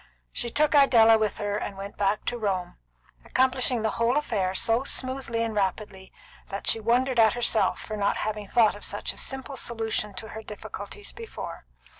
She 0.33 0.49
took 0.49 0.73
Idella 0.73 1.19
with 1.19 1.37
her 1.37 1.55
and 1.57 1.77
went 1.77 1.95
back 1.95 2.25
to 2.25 2.37
Rome, 2.39 2.77
accomplishing 3.23 3.83
the 3.83 3.91
whole 4.01 4.17
affair 4.17 4.55
so 4.55 4.83
smoothly 4.83 5.43
and 5.43 5.53
rapidly 5.53 6.11
that 6.49 6.65
she 6.65 6.79
wondered 6.79 7.19
at 7.19 7.33
herself 7.33 7.79
for 7.79 7.95
not 7.95 8.17
having 8.17 8.47
thought 8.47 8.73
of 8.73 8.83
such 8.83 9.13
a 9.13 9.17
simple 9.17 9.57
solution 9.57 10.15
of 10.23 10.29
her 10.31 10.41
difficulties 10.41 11.11
before. 11.11 11.65